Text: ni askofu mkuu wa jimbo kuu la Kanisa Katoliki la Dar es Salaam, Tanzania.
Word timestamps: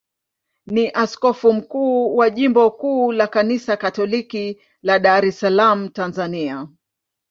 ni 0.65 0.89
askofu 0.89 1.53
mkuu 1.53 2.15
wa 2.17 2.29
jimbo 2.29 2.71
kuu 2.71 3.11
la 3.11 3.27
Kanisa 3.27 3.77
Katoliki 3.77 4.61
la 4.81 4.99
Dar 4.99 5.25
es 5.25 5.39
Salaam, 5.39 5.89
Tanzania. 5.89 6.67